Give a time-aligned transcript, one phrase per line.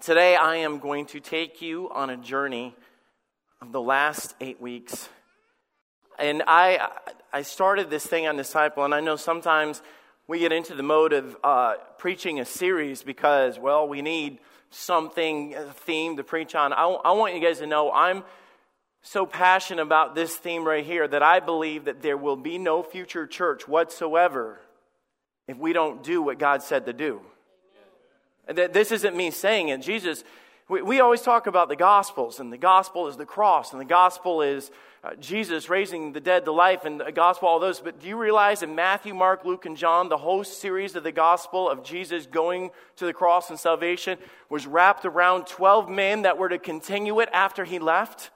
[0.00, 2.74] Today, I am going to take you on a journey
[3.62, 5.08] of the last eight weeks.
[6.18, 6.88] And I,
[7.32, 9.82] I started this thing on Disciple, and I know sometimes
[10.26, 15.54] we get into the mode of uh, preaching a series because, well, we need something,
[15.54, 16.72] a theme to preach on.
[16.72, 18.24] I, I want you guys to know I'm
[19.02, 22.82] so passionate about this theme right here that I believe that there will be no
[22.82, 24.58] future church whatsoever
[25.46, 27.20] if we don't do what God said to do.
[28.46, 29.80] This isn't me saying it.
[29.80, 30.22] Jesus,
[30.68, 33.86] we, we always talk about the Gospels, and the Gospel is the cross, and the
[33.86, 34.70] Gospel is
[35.02, 37.80] uh, Jesus raising the dead to life, and the Gospel, all those.
[37.80, 41.12] But do you realize in Matthew, Mark, Luke, and John, the whole series of the
[41.12, 44.18] Gospel of Jesus going to the cross and salvation
[44.48, 48.30] was wrapped around 12 men that were to continue it after he left?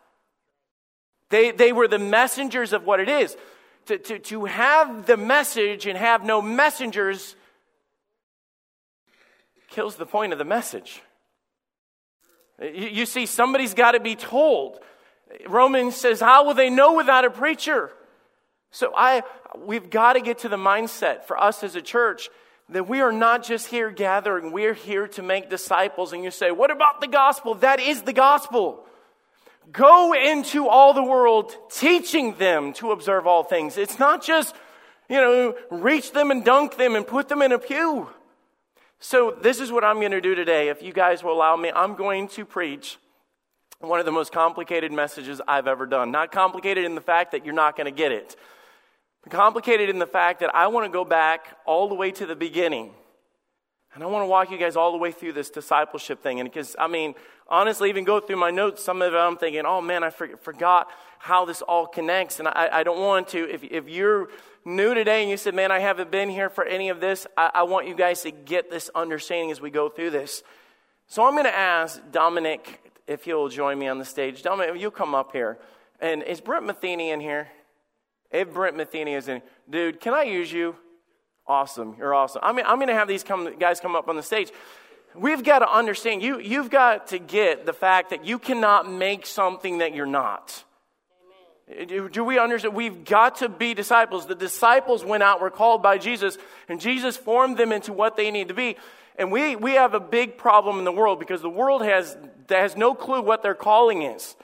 [1.30, 3.36] They, they were the messengers of what it is.
[3.86, 7.34] To, to, to have the message and have no messengers
[9.68, 11.02] kills the point of the message.
[12.60, 14.80] You, see, somebody's got to be told.
[15.46, 17.92] Romans says, How will they know without a preacher?
[18.70, 19.22] So I,
[19.56, 22.28] we've got to get to the mindset for us as a church
[22.70, 26.12] that we are not just here gathering, we're here to make disciples.
[26.12, 27.54] And you say, What about the gospel?
[27.54, 28.84] That is the gospel.
[29.70, 33.76] Go into all the world teaching them to observe all things.
[33.76, 34.54] It's not just,
[35.08, 38.08] you know, reach them and dunk them and put them in a pew.
[39.00, 40.70] So, this is what I'm going to do today.
[40.70, 42.98] If you guys will allow me, I'm going to preach
[43.78, 46.10] one of the most complicated messages I've ever done.
[46.10, 48.34] Not complicated in the fact that you're not going to get it,
[49.22, 52.26] but complicated in the fact that I want to go back all the way to
[52.26, 52.90] the beginning.
[53.94, 56.40] And I want to walk you guys all the way through this discipleship thing.
[56.40, 57.14] And because, I mean,
[57.48, 60.88] honestly, even go through my notes, some of it I'm thinking, oh man, I forgot
[61.18, 62.38] how this all connects.
[62.38, 64.28] And I, I don't want to, if, if you're
[64.64, 67.50] new today and you said, man, I haven't been here for any of this, I,
[67.54, 70.42] I want you guys to get this understanding as we go through this.
[71.06, 74.42] So I'm going to ask Dominic if he'll join me on the stage.
[74.42, 75.58] Dominic, you come up here.
[76.00, 77.48] And is Brent Matheny in here?
[78.30, 80.76] If Brent Matheny is in, dude, can I use you?
[81.46, 81.96] Awesome.
[81.98, 82.42] You're awesome.
[82.44, 84.52] I mean, I'm going to have these come, guys come up on the stage.
[85.14, 89.26] We've got to understand, you, you've got to get the fact that you cannot make
[89.26, 90.64] something that you're not.
[91.86, 92.74] Do we understand?
[92.74, 94.26] We've got to be disciples.
[94.26, 98.30] The disciples went out, were called by Jesus, and Jesus formed them into what they
[98.30, 98.76] need to be.
[99.16, 102.16] And we, we have a big problem in the world because the world has,
[102.48, 104.36] has no clue what their calling is.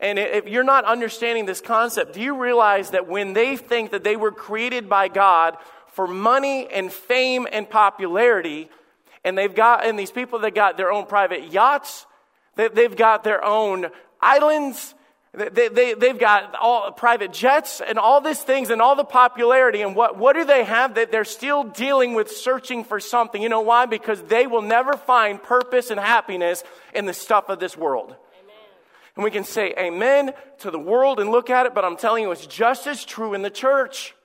[0.00, 4.02] And if you're not understanding this concept, do you realize that when they think that
[4.02, 5.56] they were created by God
[5.88, 8.68] for money and fame and popularity,
[9.24, 12.06] and they've got, and these people that got their own private yachts,
[12.56, 13.86] they, they've got their own
[14.20, 14.94] islands,
[15.32, 19.80] they, they, they've got all private jets and all these things and all the popularity.
[19.82, 20.96] And what, what do they have?
[20.96, 23.40] That they're still dealing with searching for something.
[23.40, 23.86] You know why?
[23.86, 26.64] Because they will never find purpose and happiness
[26.94, 28.08] in the stuff of this world.
[28.08, 28.56] Amen.
[29.14, 32.24] And we can say amen to the world and look at it, but I'm telling
[32.24, 34.16] you, it's just as true in the church.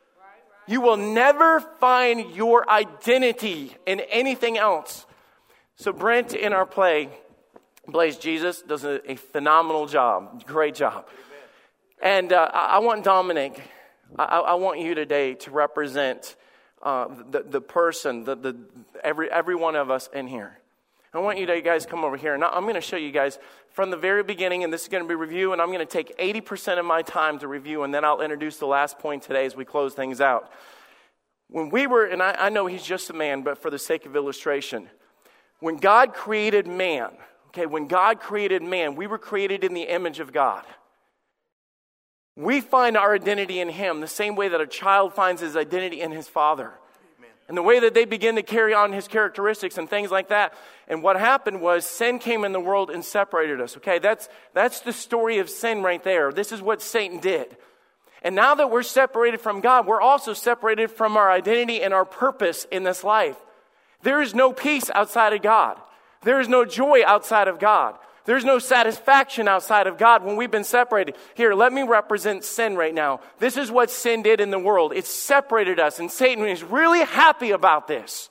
[0.68, 5.06] You will never find your identity in anything else.
[5.76, 7.10] So, Brent, in our play,
[7.88, 10.46] Blaze Jesus does a, a phenomenal job.
[10.46, 11.08] Great job.
[12.02, 13.62] And uh, I, I, want Dominic,
[14.18, 16.36] I, I, want you today to represent
[16.82, 18.58] uh, the, the person, the, the,
[19.04, 20.60] every, every one of us in here.
[21.18, 22.34] I want you to guys come over here.
[22.34, 23.40] And I'm going to show you guys
[23.72, 25.86] from the very beginning, and this is going to be review, and I'm going to
[25.86, 29.46] take 80% of my time to review, and then I'll introduce the last point today
[29.46, 30.52] as we close things out.
[31.50, 34.06] When we were, and I, I know he's just a man, but for the sake
[34.06, 34.90] of illustration,
[35.60, 37.12] when God created man,
[37.56, 40.66] Okay, when God created man, we were created in the image of God.
[42.36, 46.02] We find our identity in Him the same way that a child finds his identity
[46.02, 46.74] in his father.
[47.48, 50.54] And the way that they begin to carry on his characteristics and things like that.
[50.88, 53.78] And what happened was sin came in the world and separated us.
[53.78, 56.32] Okay, that's, that's the story of sin right there.
[56.32, 57.56] This is what Satan did.
[58.24, 62.06] And now that we're separated from God, we're also separated from our identity and our
[62.06, 63.38] purpose in this life.
[64.02, 65.80] There is no peace outside of God.
[66.24, 67.96] There is no joy outside of God.
[68.26, 71.16] There's no satisfaction outside of God when we've been separated.
[71.36, 73.20] Here, let me represent sin right now.
[73.40, 74.94] This is what sin did in the world.
[74.94, 78.30] It separated us, and Satan is really happy about this.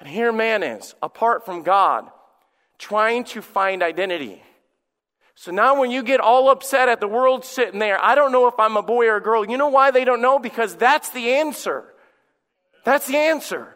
[0.00, 2.10] And here man is, apart from God,
[2.78, 4.42] trying to find identity.
[5.36, 8.48] So now when you get all upset at the world sitting there, I don't know
[8.48, 9.48] if I'm a boy or a girl.
[9.48, 10.38] You know why they don't know?
[10.38, 11.84] Because that's the answer.
[12.84, 13.75] That's the answer.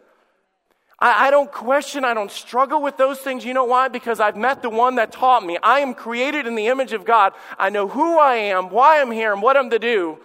[1.01, 3.43] I, I don't question, I don't struggle with those things.
[3.43, 3.87] You know why?
[3.87, 5.57] Because I've met the one that taught me.
[5.61, 7.33] I am created in the image of God.
[7.57, 10.19] I know who I am, why I'm here, and what I'm to do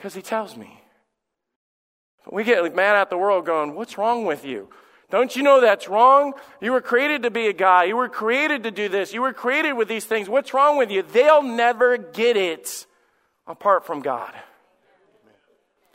[0.00, 0.80] because he tells me.
[2.30, 4.70] We get mad at the world going, What's wrong with you?
[5.10, 6.34] Don't you know that's wrong?
[6.60, 7.84] You were created to be a guy.
[7.84, 9.12] You were created to do this.
[9.12, 10.28] You were created with these things.
[10.28, 11.02] What's wrong with you?
[11.02, 12.86] They'll never get it
[13.46, 14.32] apart from God.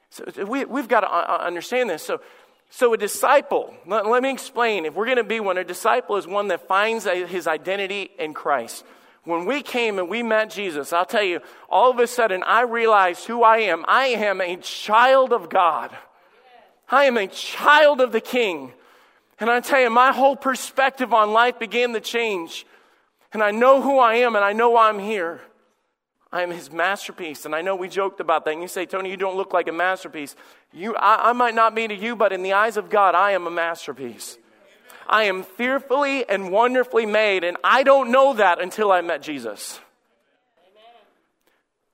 [0.09, 2.03] So we, we've got to uh, uh, understand this.
[2.03, 2.21] So,
[2.69, 4.85] so a disciple, let, let me explain.
[4.85, 8.33] If we're going to be one, a disciple is one that finds his identity in
[8.33, 8.83] Christ.
[9.23, 12.61] When we came and we met Jesus, I'll tell you, all of a sudden I
[12.61, 13.83] realized who I am.
[13.87, 15.95] I am a child of God.
[16.89, 18.71] I am a child of the King.
[19.39, 22.65] And I tell you, my whole perspective on life began to change.
[23.33, 25.41] And I know who I am and I know why I'm here.
[26.35, 27.45] I am his masterpiece.
[27.45, 28.51] And I know we joked about that.
[28.51, 30.35] And you say, Tony, you don't look like a masterpiece.
[30.73, 33.31] You, I, I might not be to you, but in the eyes of God, I
[33.31, 34.37] am a masterpiece.
[35.07, 39.79] I am fearfully and wonderfully made, and I don't know that until I met Jesus.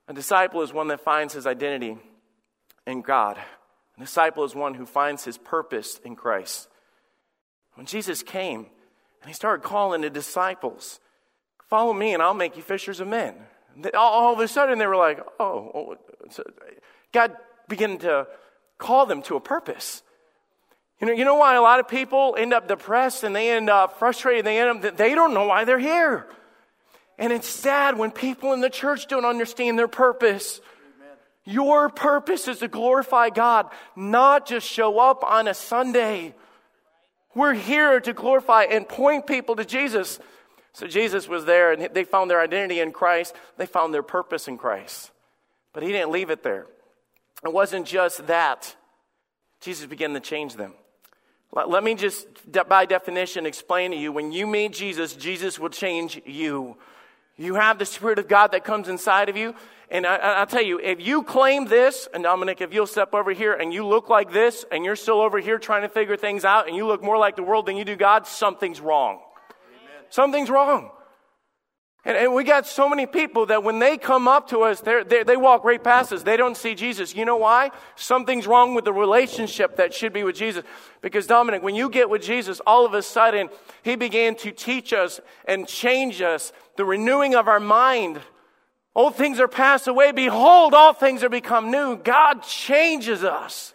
[0.08, 1.96] A disciple is one that finds his identity
[2.84, 3.38] in God.
[3.96, 6.68] A disciple is one who finds his purpose in Christ.
[7.74, 8.66] When Jesus came
[9.20, 10.98] and he started calling the disciples,
[11.68, 13.36] Follow me and I'll make you fishers of men.
[13.94, 15.96] All of a sudden they were like, Oh, oh
[17.12, 17.36] God
[17.68, 18.26] began to
[18.78, 20.02] call them to a purpose.
[21.00, 23.68] You know, you know why a lot of people end up depressed and they end
[23.68, 26.26] up frustrated, they end up, they don't know why they're here.
[27.18, 30.60] And it's sad when people in the church don't understand their purpose.
[30.96, 31.16] Amen.
[31.44, 33.66] Your purpose is to glorify God,
[33.96, 36.34] not just show up on a Sunday.
[37.34, 40.20] We're here to glorify and point people to Jesus.
[40.74, 43.34] So Jesus was there and they found their identity in Christ.
[43.56, 45.10] They found their purpose in Christ.
[45.72, 46.66] But he didn't leave it there.
[47.44, 48.74] It wasn't just that.
[49.60, 50.74] Jesus began to change them.
[51.52, 52.26] Let me just,
[52.68, 56.78] by definition, explain to you when you meet Jesus, Jesus will change you.
[57.36, 59.54] You have the Spirit of God that comes inside of you.
[59.90, 63.32] And I, will tell you, if you claim this, and Dominic, if you'll step over
[63.32, 66.46] here and you look like this, and you're still over here trying to figure things
[66.46, 69.20] out, and you look more like the world than you do God, something's wrong.
[70.12, 70.90] Something's wrong.
[72.04, 75.04] And, and, we got so many people that when they come up to us, they're,
[75.04, 76.22] they're, they walk right past us.
[76.22, 77.16] They don't see Jesus.
[77.16, 77.70] You know why?
[77.96, 80.64] Something's wrong with the relationship that should be with Jesus.
[81.00, 83.48] Because, Dominic, when you get with Jesus, all of a sudden,
[83.84, 88.20] He began to teach us and change us, the renewing of our mind.
[88.94, 90.12] Old things are passed away.
[90.12, 91.96] Behold, all things are become new.
[91.96, 93.72] God changes us.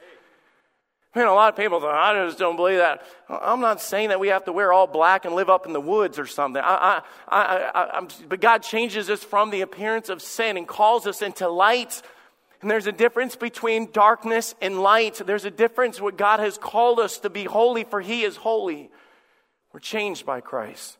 [1.17, 3.01] Man, a lot of people I just don't believe that.
[3.27, 5.81] I'm not saying that we have to wear all black and live up in the
[5.81, 6.61] woods or something.
[6.63, 11.23] I, I, I, but God changes us from the appearance of sin and calls us
[11.23, 12.03] into light.
[12.61, 15.19] And there's a difference between darkness and light.
[15.25, 18.91] There's a difference what God has called us to be holy, for He is holy.
[19.73, 20.99] We're changed by Christ.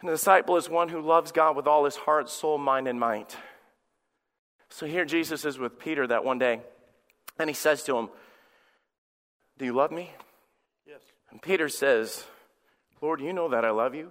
[0.00, 2.98] And the disciple is one who loves God with all his heart, soul, mind, and
[2.98, 3.36] might.
[4.70, 6.62] So here Jesus is with Peter that one day,
[7.38, 8.08] and he says to him,
[9.58, 10.10] do you love me?
[10.86, 11.00] Yes.
[11.30, 12.24] And Peter says,
[13.00, 14.10] Lord, you know that I love you.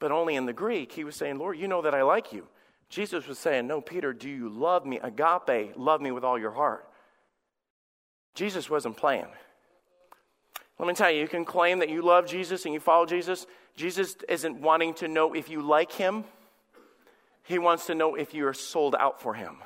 [0.00, 2.46] But only in the Greek, he was saying, Lord, you know that I like you.
[2.88, 4.98] Jesus was saying, No, Peter, do you love me?
[5.02, 6.88] Agape, love me with all your heart.
[8.34, 9.26] Jesus wasn't playing.
[10.78, 13.46] Let me tell you, you can claim that you love Jesus and you follow Jesus.
[13.74, 16.24] Jesus isn't wanting to know if you like him,
[17.42, 19.56] he wants to know if you are sold out for him.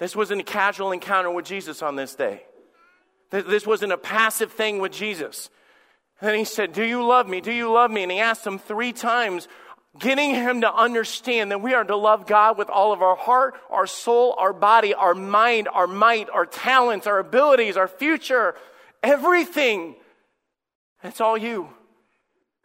[0.00, 2.42] This wasn't a casual encounter with Jesus on this day.
[3.30, 5.50] This wasn't a passive thing with Jesus.
[6.22, 7.40] And he said, Do you love me?
[7.40, 8.02] Do you love me?
[8.02, 9.46] And he asked him three times,
[9.98, 13.54] getting him to understand that we are to love God with all of our heart,
[13.68, 18.54] our soul, our body, our mind, our might, our talents, our abilities, our future,
[19.02, 19.96] everything.
[21.04, 21.68] It's all you.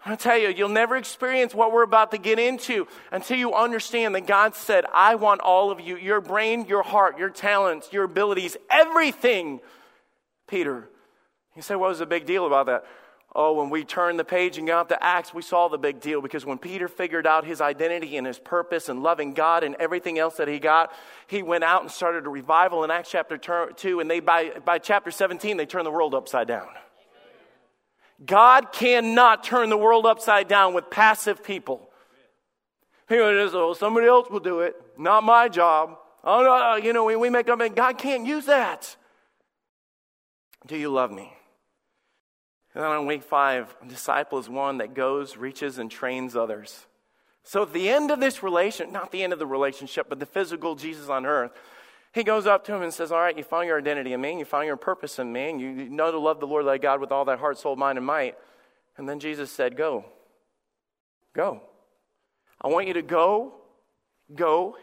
[0.08, 4.14] I tell you, you'll never experience what we're about to get into until you understand
[4.14, 8.04] that God said, I want all of you your brain, your heart, your talents, your
[8.04, 9.62] abilities, everything.
[10.48, 10.88] Peter,
[11.56, 12.86] you say, What was the big deal about that?
[13.38, 16.22] Oh, when we turned the page and got to Acts, we saw the big deal
[16.22, 20.18] because when Peter figured out his identity and his purpose and loving God and everything
[20.18, 20.94] else that he got,
[21.28, 24.00] he went out and started a revival in Acts chapter 2.
[24.00, 26.68] And they, by, by chapter 17, they turned the world upside down.
[28.24, 31.90] God cannot turn the world upside down with passive people.
[33.10, 34.76] People just, oh, somebody else will do it.
[34.98, 35.98] Not my job.
[36.24, 38.96] Oh, no, uh, you know, we, we make up, and God can't use that.
[40.66, 41.34] Do you love me?
[42.74, 46.88] And then on week five, disciple is one that goes, reaches, and trains others.
[47.44, 50.26] So at the end of this relation, not the end of the relationship, but the
[50.26, 51.52] physical Jesus on earth,
[52.16, 54.40] he goes up to him and says, All right, you found your identity in me,
[54.40, 57.12] you found your purpose in me, you know to love the Lord thy God with
[57.12, 58.38] all thy heart, soul, mind, and might.
[58.98, 60.06] And then Jesus said, Go.
[61.34, 61.62] Go.
[62.62, 63.56] I want you to go,
[64.34, 64.78] go,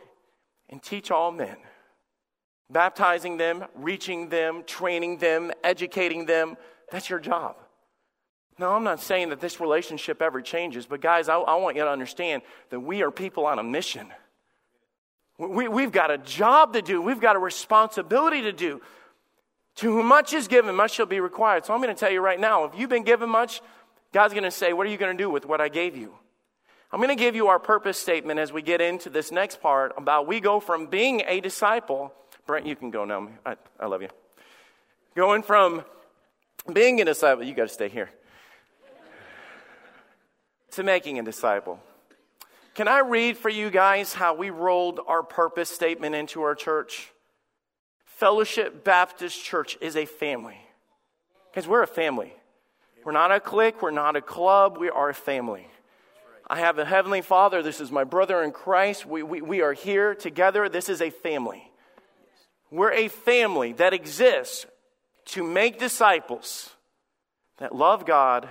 [0.68, 1.56] and teach all men.
[2.68, 6.56] baptizing them, reaching them, training them, educating them.
[6.90, 7.56] That's your job.
[8.58, 11.82] Now, I'm not saying that this relationship ever changes, but guys, I, I want you
[11.82, 14.08] to understand that we are people on a mission.
[15.38, 18.80] We, we've got a job to do, we've got a responsibility to do.
[19.76, 21.64] To whom much is given, much shall be required.
[21.64, 23.62] So I'm going to tell you right now if you've been given much,
[24.12, 26.14] God's going to say, What are you going to do with what I gave you?
[26.92, 29.94] I'm going to give you our purpose statement as we get into this next part
[29.96, 32.12] about we go from being a disciple.
[32.46, 33.30] Brent, you can go now.
[33.46, 34.08] I, I love you.
[35.16, 35.84] Going from
[36.70, 38.10] being a disciple, you got to stay here,
[40.72, 41.80] to making a disciple.
[42.74, 47.12] Can I read for you guys how we rolled our purpose statement into our church?
[48.06, 50.56] Fellowship Baptist Church is a family.
[51.50, 52.32] Because we're a family.
[53.04, 55.66] We're not a clique, we're not a club, we are a family.
[56.48, 57.62] I have a Heavenly Father.
[57.62, 59.04] This is my brother in Christ.
[59.04, 60.68] We, we, we are here together.
[60.68, 61.70] This is a family.
[62.70, 64.64] We're a family that exists
[65.26, 66.70] to make disciples
[67.58, 68.48] that love God,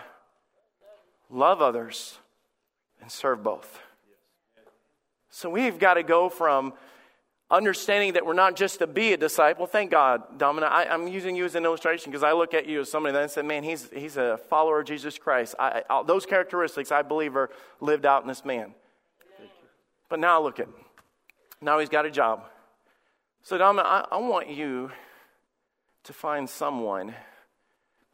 [1.29, 2.17] love others,
[3.01, 3.79] and serve both.
[5.31, 6.73] So we've got to go from
[7.50, 9.65] understanding that we're not just to be a disciple.
[9.65, 10.67] Thank God, Domina.
[10.67, 13.23] I, am using you as an illustration because I look at you as somebody that
[13.23, 15.55] I said, man, he's, he's a follower of Jesus Christ.
[15.57, 18.73] I, I, those characteristics, I believe, are lived out in this man.
[20.09, 20.67] But now look at
[21.61, 22.43] Now he's got a job.
[23.43, 24.91] So, Domina, I, I want you
[26.03, 27.13] to find someone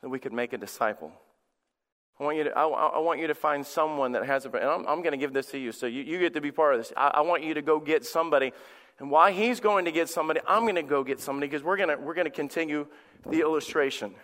[0.02, 1.12] that we could make a disciple.
[2.20, 4.64] I want you to, I, I, want you to find someone that has a, and
[4.64, 6.74] I'm, I'm going to give this to you, so you, you get to be part
[6.74, 6.92] of this.
[6.98, 8.54] I, I want you to go get somebody
[9.00, 11.78] and why he's going to get somebody, I'm going to go get somebody because we're
[11.78, 12.88] going to, we're going to continue
[13.30, 14.16] the illustration.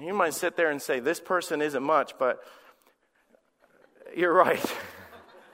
[0.00, 2.42] You might sit there and say, This person isn't much, but
[4.14, 4.74] you're right.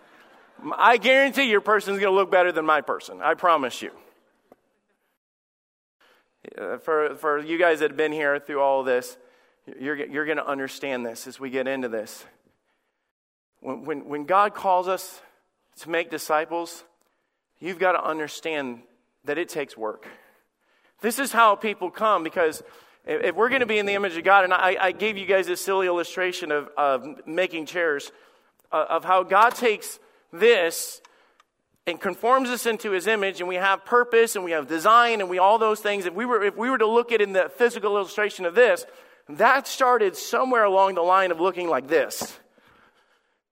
[0.76, 3.20] I guarantee your person's going to look better than my person.
[3.22, 3.90] I promise you.
[6.82, 9.16] For, for you guys that have been here through all this,
[9.80, 12.24] you're, you're going to understand this as we get into this.
[13.60, 15.20] When, when, when God calls us
[15.80, 16.84] to make disciples,
[17.60, 18.82] you've got to understand
[19.24, 20.06] that it takes work.
[21.00, 22.62] This is how people come because
[23.04, 25.26] if we're going to be in the image of God, and I, I gave you
[25.26, 28.12] guys this silly illustration of, of making chairs,
[28.70, 29.98] uh, of how God takes
[30.32, 31.00] this
[31.86, 35.30] and conforms us into his image and we have purpose and we have design and
[35.30, 37.50] we all those things if we were if we were to look at in the
[37.56, 38.84] physical illustration of this
[39.28, 42.38] that started somewhere along the line of looking like this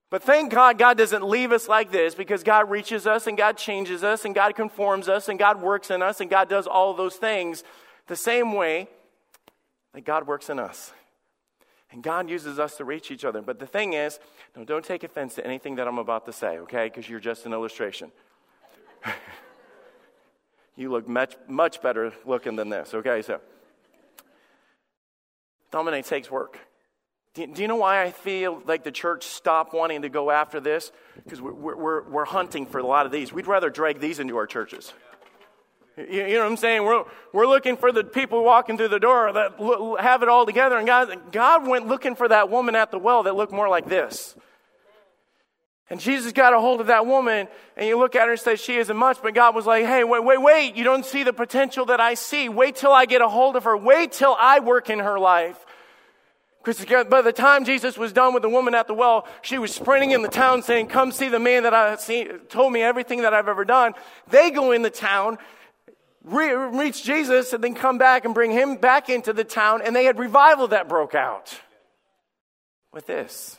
[0.08, 3.56] but thank God, God doesn't leave us like this because God reaches us and God
[3.56, 6.94] changes us and God conforms us and God works in us and God does all
[6.94, 7.64] those things
[8.06, 8.88] the same way
[9.94, 10.92] that God works in us.
[11.90, 13.42] And God uses us to reach each other.
[13.42, 14.20] But the thing is,
[14.56, 16.84] no, don't take offense to anything that I'm about to say, okay?
[16.84, 18.12] Because you're just an illustration.
[20.76, 23.22] you look much, much better looking than this, okay?
[23.22, 23.40] So,
[25.70, 26.58] dominate takes work.
[27.34, 30.58] Do, do you know why I feel like the church stopped wanting to go after
[30.60, 30.90] this?
[31.22, 33.32] Because we're, we're, we're hunting for a lot of these.
[33.32, 34.92] We'd rather drag these into our churches.
[35.96, 36.84] You, know what I'm saying?
[36.84, 39.54] We're, we're looking for the people walking through the door that
[40.00, 40.76] have it all together.
[40.76, 43.86] And God, God went looking for that woman at the well that looked more like
[43.86, 44.36] this.
[45.88, 48.56] And Jesus got a hold of that woman, and you look at her and say,
[48.56, 50.74] She isn't much, but God was like, Hey, wait, wait, wait.
[50.74, 52.48] You don't see the potential that I see.
[52.48, 53.76] Wait till I get a hold of her.
[53.76, 55.64] Wait till I work in her life.
[56.64, 59.72] Because by the time Jesus was done with the woman at the well, she was
[59.72, 63.22] sprinting in the town saying, Come see the man that I see, told me everything
[63.22, 63.94] that I've ever done.
[64.28, 65.38] They go in the town,
[66.24, 69.94] re- reach Jesus, and then come back and bring him back into the town, and
[69.94, 71.60] they had revival that broke out
[72.92, 73.56] with this.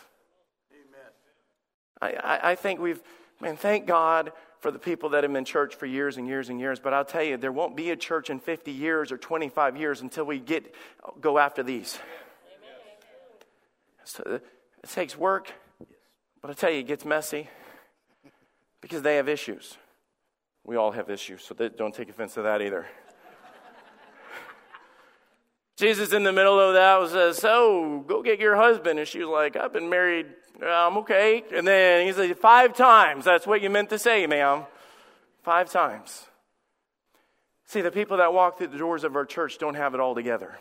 [2.02, 3.02] I, I, think we've,
[3.42, 6.50] man, thank God for the people that have been in church for years and years
[6.50, 6.80] and years.
[6.80, 10.02] But I'll tell you, there won't be a church in 50 years or 25 years
[10.02, 10.74] until we get
[11.22, 11.98] go after these.
[14.04, 14.24] So
[14.84, 15.52] it takes work,
[16.42, 17.50] but I tell you, it gets messy
[18.80, 19.78] because they have issues.
[20.64, 22.88] We all have issues, so don't take offense to that either.
[25.78, 29.00] Jesus in the middle of that was says, So go get your husband.
[29.00, 30.28] And she was like, I've been married.
[30.64, 31.44] I'm okay.
[31.54, 33.26] And then he said, Five times.
[33.26, 34.64] That's what you meant to say, ma'am.
[35.44, 36.26] Five times.
[37.66, 40.16] See, the people that walk through the doors of our church don't have it all
[40.16, 40.58] together.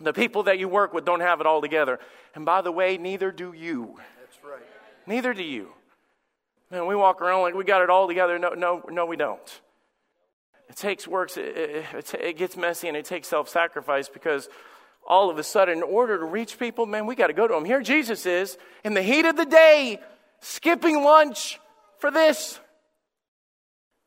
[0.00, 1.98] The people that you work with don't have it all together.
[2.34, 3.96] And by the way, neither do you.
[4.20, 4.66] That's right.
[5.06, 5.72] Neither do you.
[6.70, 8.38] Man, we walk around like we got it all together.
[8.38, 9.60] No, no, no, we don't.
[10.68, 14.48] It takes works, it, it, it gets messy, and it takes self sacrifice because
[15.10, 17.52] all of a sudden, in order to reach people, man, we got to go to
[17.52, 17.64] them.
[17.64, 19.98] Here Jesus is in the heat of the day,
[20.38, 21.58] skipping lunch
[21.98, 22.60] for this.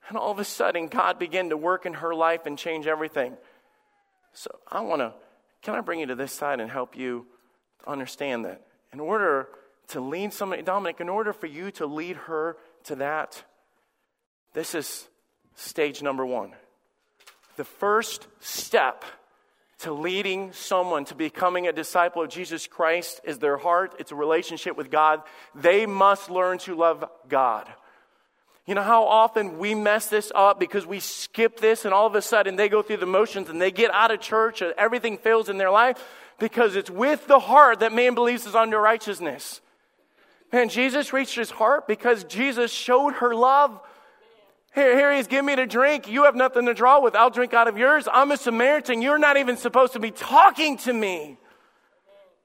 [0.07, 3.35] And all of a sudden, God began to work in her life and change everything.
[4.31, 5.13] So I want to,
[5.61, 7.25] can I bring you to this side and help you
[7.85, 8.61] understand that?
[8.93, 9.49] In order
[9.89, 12.55] to lead somebody, Dominic, in order for you to lead her
[12.85, 13.43] to that,
[14.53, 15.05] this is
[15.55, 16.53] stage number one.
[17.57, 19.03] The first step
[19.79, 24.15] to leading someone to becoming a disciple of Jesus Christ is their heart, it's a
[24.15, 25.21] relationship with God.
[25.55, 27.67] They must learn to love God.
[28.65, 32.15] You know how often we mess this up because we skip this and all of
[32.15, 35.17] a sudden they go through the motions and they get out of church and everything
[35.17, 36.01] fails in their life
[36.39, 39.59] because it's with the heart that man believes is under righteousness.
[40.53, 43.81] Man, Jesus reached his heart because Jesus showed her love.
[44.73, 46.07] Here, here he's give me to drink.
[46.07, 47.15] You have nothing to draw with.
[47.15, 48.07] I'll drink out of yours.
[48.11, 49.01] I'm a Samaritan.
[49.01, 51.37] You're not even supposed to be talking to me.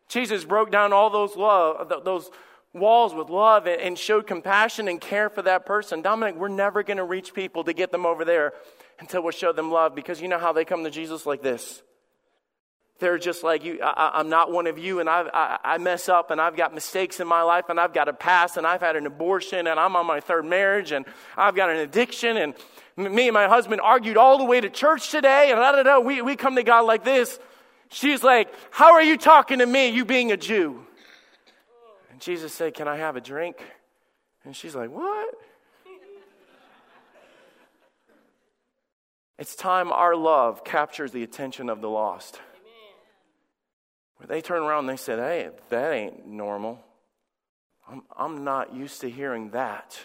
[0.08, 2.30] Jesus broke down all those love, those
[2.72, 6.02] walls with love and showed compassion and care for that person.
[6.02, 8.52] Dominic, we're never going to reach people to get them over there
[9.00, 11.82] until we show them love because you know how they come to Jesus like this.
[12.98, 13.80] They're just like you.
[13.80, 16.74] I, am not one of you, and I, I, I mess up, and I've got
[16.74, 19.78] mistakes in my life, and I've got a past, and I've had an abortion, and
[19.78, 22.54] I'm on my third marriage, and I've got an addiction, and
[22.96, 26.00] me and my husband argued all the way to church today, and da da da.
[26.00, 27.38] We, we come to God like this.
[27.88, 30.84] She's like, How are you talking to me, you being a Jew?
[32.10, 33.62] And Jesus said, Can I have a drink?
[34.44, 35.34] And she's like, What?
[39.38, 42.40] It's time our love captures the attention of the lost.
[44.18, 46.78] Where they turn around and they say, Hey, that ain't normal.
[47.90, 49.98] I'm, I'm not used to hearing that.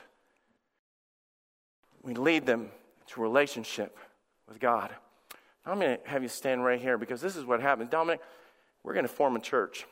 [2.01, 2.69] We lead them
[3.07, 3.97] to relationship
[4.47, 4.91] with God.
[5.65, 7.89] I'm going to have you stand right here because this is what happens.
[7.89, 8.21] Dominic,
[8.83, 9.85] we're going to form a church.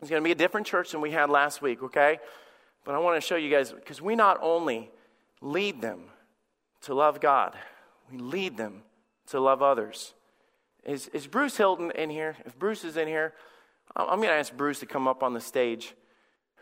[0.00, 2.18] It's going to be a different church than we had last week, okay?
[2.84, 4.90] But I want to show you guys because we not only
[5.40, 6.02] lead them
[6.82, 7.56] to love God,
[8.10, 8.82] we lead them
[9.28, 10.14] to love others.
[10.84, 12.36] Is, is Bruce Hilton in here?
[12.44, 13.34] If Bruce is in here,
[13.96, 15.94] I'm going to ask Bruce to come up on the stage.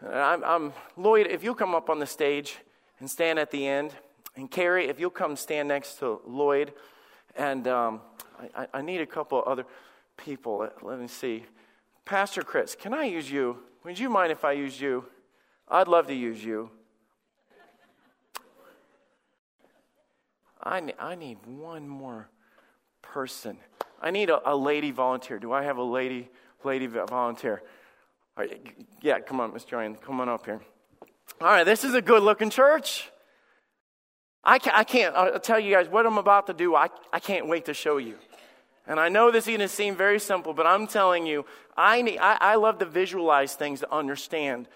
[0.02, 2.56] I'm, I'm, Lloyd, if you'll come up on the stage
[3.00, 3.94] and stand at the end.
[4.36, 6.72] And Carrie, if you'll come stand next to Lloyd.
[7.36, 8.00] And um,
[8.54, 9.64] I, I, need a couple other
[10.16, 10.68] people.
[10.82, 11.44] Let me see.
[12.04, 13.58] Pastor Chris, can I use you?
[13.84, 15.04] Would you mind if I use you?
[15.68, 16.70] I'd love to use you.
[20.62, 22.28] I, I need one more
[23.02, 23.58] person.
[24.00, 25.38] I need a, a lady volunteer.
[25.38, 26.28] Do I have a lady
[26.64, 27.62] lady volunteer?
[29.00, 30.60] Yeah, come on, Miss Joanne, come on up here.
[31.40, 33.10] All right, this is a good looking church.
[34.44, 36.74] I can't, I can't I'll tell you guys what I'm about to do.
[36.74, 38.16] I, I can't wait to show you.
[38.86, 41.44] And I know this is going to seem very simple, but I'm telling you,
[41.76, 44.68] I, need, I, I love to visualize things to understand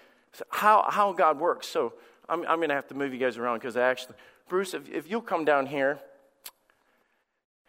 [0.49, 1.67] how, how God works.
[1.67, 1.93] So
[2.27, 4.15] I'm, I'm going to have to move you guys around because I actually,
[4.49, 5.99] Bruce, if, if you'll come down here,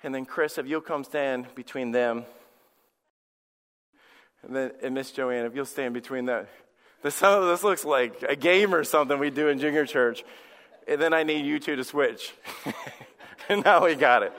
[0.02, 2.24] and then Chris, if you'll come stand between them,
[4.42, 6.48] and then and Miss Joanne, if you'll stand between that.
[7.02, 10.24] This, this looks like a game or something we do in junior church.
[10.86, 12.32] And then I need you two to switch.
[13.48, 14.32] and now we got it.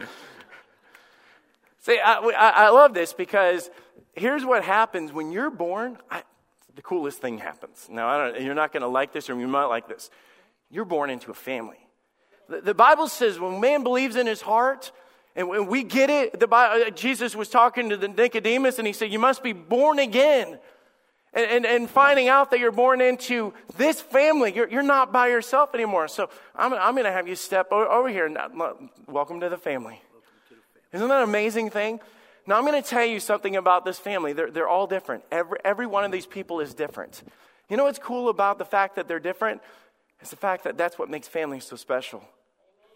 [1.79, 3.69] See, I, I, I love this because
[4.13, 5.97] here's what happens when you're born.
[6.09, 6.23] I,
[6.75, 7.87] the coolest thing happens.
[7.89, 10.09] Now, you're not going to like this, or you might like this.
[10.69, 11.77] You're born into a family.
[12.47, 14.91] The, the Bible says when man believes in his heart,
[15.35, 18.87] and when we get it, the Bible, uh, Jesus was talking to the Nicodemus, and
[18.87, 20.59] he said, "You must be born again."
[21.35, 25.29] And, and, and, finding out that you're born into this family, you're, you're not by
[25.29, 26.07] yourself anymore.
[26.07, 28.31] So I'm, I'm going to have you step over here.
[29.07, 29.99] Welcome to the family.
[30.91, 31.99] Isn't that an amazing thing?
[32.45, 34.33] Now, I'm going to tell you something about this family.
[34.33, 35.23] They're, they're all different.
[35.31, 37.23] Every, every one of these people is different.
[37.67, 39.61] You know what's cool about the fact that they're different?
[40.19, 42.23] It's the fact that that's what makes families so special.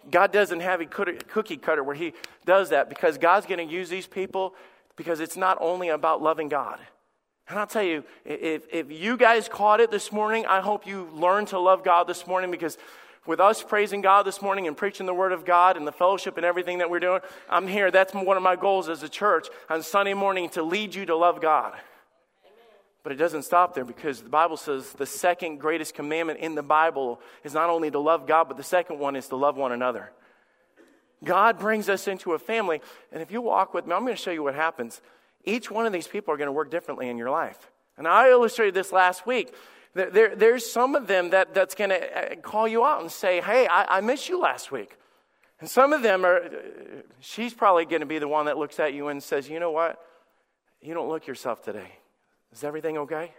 [0.10, 2.13] God doesn't have a cookie cutter where He
[2.46, 4.56] does that because God's going to use these people
[4.96, 6.80] because it's not only about loving God.
[7.50, 11.10] And I'll tell you, if, if you guys caught it this morning, I hope you
[11.13, 12.78] learned to love God this morning because
[13.26, 16.38] with us praising God this morning and preaching the Word of God and the fellowship
[16.38, 17.91] and everything that we're doing, I'm here.
[17.91, 21.15] That's one of my goals as a church on Sunday morning to lead you to
[21.15, 21.74] love God.
[23.08, 26.62] But it doesn't stop there because the Bible says the second greatest commandment in the
[26.62, 29.72] Bible is not only to love God, but the second one is to love one
[29.72, 30.12] another.
[31.24, 32.82] God brings us into a family,
[33.13, 35.00] and if you walk with me, I'm going to show you what happens.
[35.46, 37.72] Each one of these people are going to work differently in your life.
[37.96, 39.54] And I illustrated this last week.
[39.93, 43.39] There, there's some of them that, that's going to uh, call you out and say,
[43.39, 44.98] Hey, I, I missed you last week.
[45.62, 46.41] And some of them are,
[47.22, 49.72] she's probably going to be the one that looks at you and says, You know
[49.72, 49.98] what?
[50.82, 51.93] You don't look yourself today.
[52.53, 53.31] Is everything okay?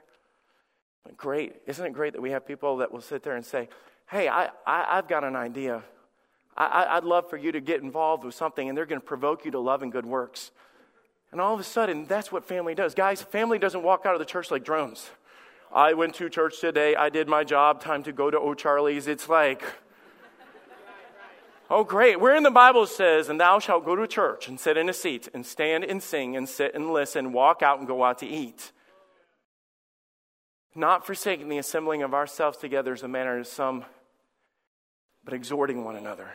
[1.16, 1.56] Great.
[1.66, 3.68] Isn't it great that we have people that will sit there and say,
[4.10, 5.82] Hey, I, I, I've got an idea.
[6.56, 9.44] I, would love for you to get involved with something, and they're going to provoke
[9.44, 10.50] you to love and good works.
[11.30, 12.94] And all of a sudden, that's what family does.
[12.94, 15.08] Guys, family doesn't walk out of the church like drones.
[15.72, 16.96] I went to church today.
[16.96, 17.80] I did my job.
[17.80, 19.06] Time to go to O'Charley's.
[19.06, 19.62] It's like,
[21.70, 22.18] oh, great.
[22.18, 24.94] Where in the Bible says, and thou shalt go to church and sit in a
[24.94, 28.26] seat and stand and sing and sit and listen, walk out and go out to
[28.26, 28.72] eat.
[30.78, 33.84] Not forsaking the assembling of ourselves together as a manner of some,
[35.24, 36.30] but exhorting one another.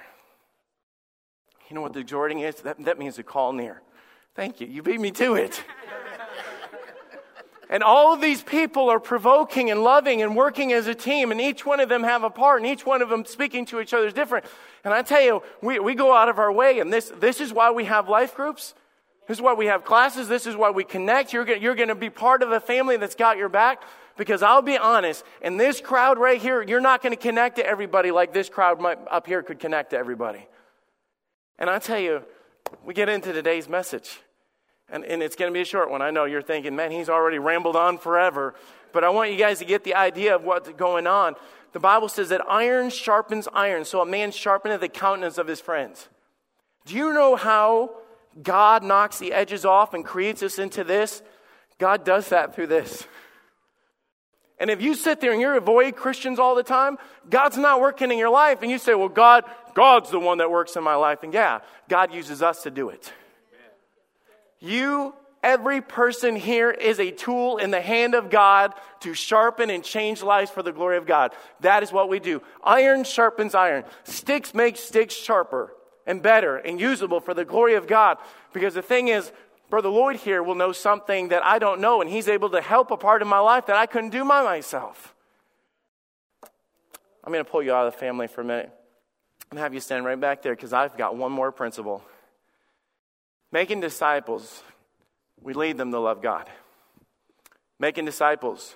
[1.70, 2.56] You know what the exhorting is?
[2.58, 3.82] That, that means to call near.
[4.36, 4.68] Thank you.
[4.68, 5.64] You beat me to it.
[7.70, 11.40] And all of these people are provoking and loving and working as a team, and
[11.40, 13.94] each one of them have a part, and each one of them speaking to each
[13.94, 14.46] other is different.
[14.84, 17.54] And I tell you, we, we go out of our way, and this, this is
[17.54, 18.76] why we have life groups.
[19.26, 20.28] This is why we have classes.
[20.28, 21.32] This is why we connect.
[21.32, 23.82] You're, you're going to be part of a family that's got your back.
[24.16, 27.66] Because I'll be honest, in this crowd right here, you're not going to connect to
[27.66, 30.48] everybody like this crowd up here could connect to everybody.
[31.58, 32.24] And I tell you,
[32.86, 34.20] we get into today's message.
[34.90, 36.02] And, and it's going to be a short one.
[36.02, 38.54] I know you're thinking, man, he's already rambled on forever.
[38.92, 41.36] But I want you guys to get the idea of what's going on.
[41.72, 45.60] The Bible says that iron sharpens iron, so a man sharpeneth the countenance of his
[45.60, 46.08] friends.
[46.86, 47.96] Do you know how
[48.42, 51.24] God knocks the edges off and creates us into this?
[51.80, 53.08] God does that through this.
[54.64, 56.98] And if you sit there and you avoid Christians all the time,
[57.30, 58.62] God's not working in your life.
[58.62, 61.22] And you say, well, God, God's the one that works in my life.
[61.22, 63.12] And yeah, God uses us to do it.
[64.62, 69.84] You, every person here, is a tool in the hand of God to sharpen and
[69.84, 71.34] change lives for the glory of God.
[71.60, 72.42] That is what we do.
[72.64, 73.84] Iron sharpens iron.
[74.06, 75.74] Sticks make sticks sharper
[76.06, 78.18] and better and usable for the glory of God.
[78.54, 79.30] Because the thing is,
[79.74, 82.92] Brother Lloyd here will know something that I don't know, and he's able to help
[82.92, 85.16] a part of my life that I couldn't do by myself.
[87.24, 88.72] I'm going to pull you out of the family for a minute
[89.50, 92.04] and have you stand right back there because I've got one more principle.
[93.52, 94.62] Making disciples,
[95.42, 96.52] we lead them to love God.
[97.80, 98.76] Making disciples,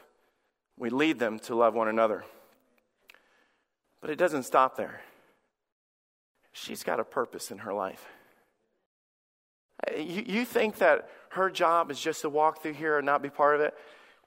[0.79, 2.23] we lead them to love one another.
[4.01, 5.01] But it doesn't stop there.
[6.53, 8.03] She's got a purpose in her life.
[9.95, 13.30] You, you think that her job is just to walk through here and not be
[13.30, 13.73] part of it?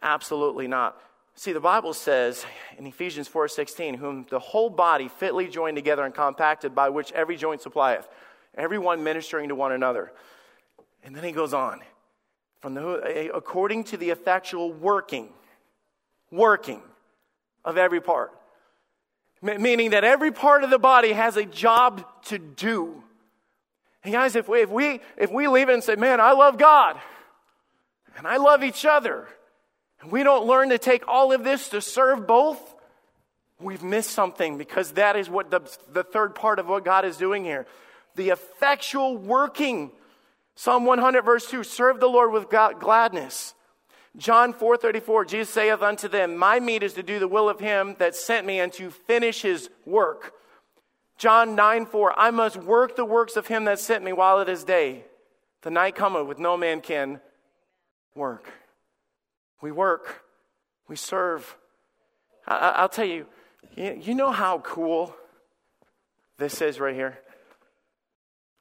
[0.02, 1.00] Absolutely not.
[1.34, 2.44] See, the Bible says
[2.76, 7.36] in Ephesians 4:16, whom the whole body fitly joined together and compacted by which every
[7.36, 8.06] joint supplieth,
[8.54, 10.12] everyone ministering to one another.
[11.02, 11.80] And then he goes on.
[12.60, 15.30] From the, according to the effectual working,
[16.30, 16.82] working
[17.64, 18.32] of every part.
[19.40, 23.02] Meaning that every part of the body has a job to do.
[24.04, 26.58] And guys, if we, if we, if we leave it and say, man, I love
[26.58, 26.98] God
[28.16, 29.28] and I love each other,
[30.00, 32.74] and we don't learn to take all of this to serve both,
[33.60, 35.60] we've missed something because that is what the,
[35.92, 37.66] the third part of what God is doing here.
[38.16, 39.92] The effectual working
[40.60, 43.54] Psalm 100, verse 2 Serve the Lord with gladness.
[44.18, 47.60] John 4 34, Jesus saith unto them, My meat is to do the will of
[47.60, 50.34] him that sent me and to finish his work.
[51.20, 54.48] John 9 4, I must work the works of him that sent me while it
[54.48, 55.04] is day.
[55.60, 57.20] The night cometh with no man can
[58.14, 58.50] work.
[59.60, 60.24] We work,
[60.88, 61.58] we serve.
[62.46, 63.26] I, will tell you,
[63.76, 65.14] you know how cool
[66.38, 67.18] this is right here?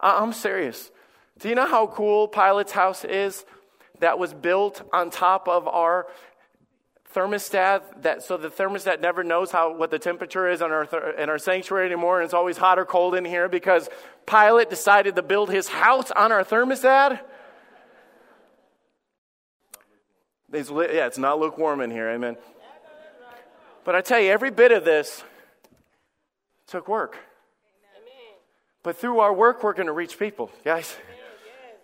[0.01, 0.91] I'm serious.
[1.39, 3.45] Do you know how cool Pilot's house is?
[3.99, 6.07] That was built on top of our
[7.13, 10.83] thermostat that so the thermostat never knows how what the temperature is in our
[11.17, 13.89] in our sanctuary anymore and it's always hot or cold in here because
[14.27, 17.19] Pilate decided to build his house on our thermostat?
[20.51, 22.37] It's, yeah it's not lukewarm in here amen.
[23.83, 25.23] But i tell you every bit of this
[26.67, 27.17] took work.
[28.83, 30.95] But through our work we're going to reach people guys.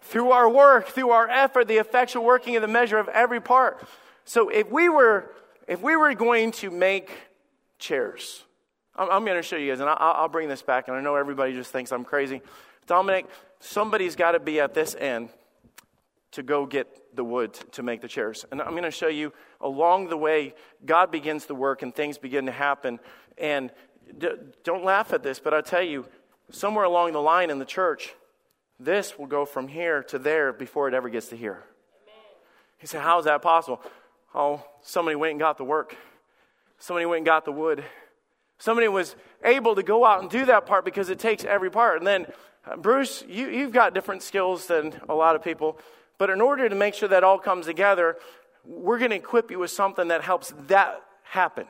[0.01, 3.83] Through our work, through our effort, the effectual working of the measure of every part.
[4.25, 5.31] So if we were,
[5.67, 7.11] if we were going to make
[7.77, 8.43] chairs,
[8.95, 11.01] I'm, I'm going to show you guys, and I'll, I'll bring this back, and I
[11.01, 12.41] know everybody just thinks I'm crazy.
[12.87, 13.27] Dominic,
[13.59, 15.29] somebody's got to be at this end
[16.31, 18.45] to go get the wood to make the chairs.
[18.51, 20.53] And I'm going to show you along the way,
[20.85, 22.99] God begins the work and things begin to happen.
[23.37, 23.71] And
[24.17, 24.31] d-
[24.63, 26.05] don't laugh at this, but I tell you,
[26.51, 28.13] somewhere along the line in the church,
[28.79, 31.63] this will go from here to there before it ever gets to here.
[32.77, 33.81] He said, How is that possible?
[34.35, 35.95] Oh, somebody went and got the work.
[36.77, 37.85] Somebody went and got the wood.
[38.57, 41.97] Somebody was able to go out and do that part because it takes every part.
[41.97, 42.25] And then,
[42.69, 45.79] uh, Bruce, you, you've got different skills than a lot of people.
[46.17, 48.17] But in order to make sure that all comes together,
[48.65, 51.65] we're going to equip you with something that helps that happen.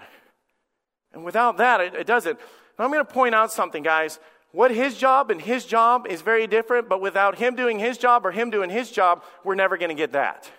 [1.13, 2.39] And without that, it, it doesn't.
[2.80, 4.19] I'm going to point out something, guys
[4.56, 8.25] what his job and his job is very different, but without him doing his job
[8.25, 10.49] or him doing his job, we're never going to get that.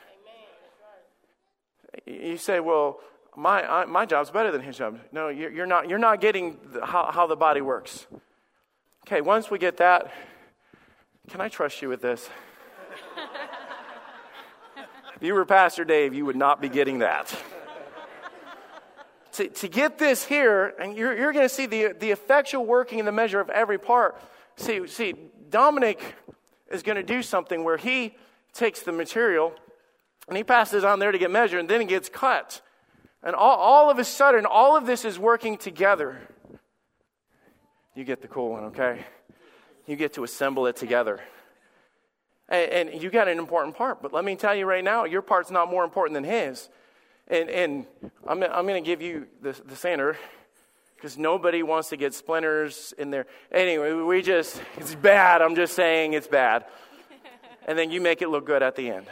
[2.04, 3.00] You say, well,
[3.37, 4.98] my, I, my job's better than his job.
[5.12, 8.06] No, you're, you're not, you're not getting the, how, how the body works.
[9.06, 10.12] Okay, once we get that,
[11.30, 12.28] can I trust you with this?
[15.14, 17.35] if you were Pastor Dave, you would not be getting that
[19.37, 22.98] to, to get this here, and you're, you're going to see the, the effectual working
[22.98, 24.18] in the measure of every part.
[24.56, 25.14] See, see,
[25.50, 26.14] Dominic
[26.70, 28.14] is going to do something where he
[28.54, 29.52] takes the material
[30.28, 32.60] and he passes on there to get measured, and then he gets cut.
[33.22, 36.18] And all, all of a sudden, all of this is working together.
[37.94, 39.04] You get the cool one, okay?
[39.86, 41.20] You get to assemble it together.
[42.48, 45.22] And, and you got an important part, but let me tell you right now, your
[45.22, 46.68] part's not more important than his.
[47.28, 47.86] And, and
[48.26, 50.16] I'm, I'm going to give you the, the sander
[50.94, 53.26] because nobody wants to get splinters in there.
[53.50, 55.42] Anyway, we just, it's bad.
[55.42, 56.64] I'm just saying it's bad.
[57.66, 59.06] And then you make it look good at the end.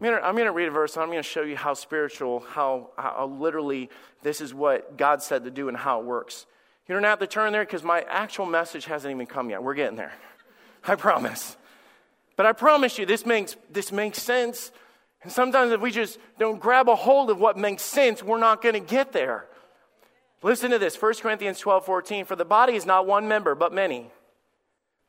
[0.00, 2.90] I'm going to read a verse and I'm going to show you how spiritual, how,
[2.96, 3.90] how literally
[4.22, 6.46] this is what God said to do and how it works.
[6.88, 9.62] You don't have to turn there because my actual message hasn't even come yet.
[9.62, 10.12] We're getting there.
[10.86, 11.56] I promise.
[12.36, 14.72] But I promise you, this makes, this makes sense
[15.22, 18.62] and sometimes if we just don't grab a hold of what makes sense, we're not
[18.62, 19.46] going to get there.
[20.42, 22.24] Listen to this 1 Corinthians 12 14.
[22.24, 24.10] For the body is not one member, but many.